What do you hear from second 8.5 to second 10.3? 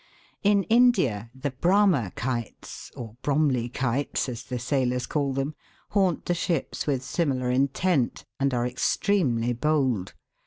are extremely bold.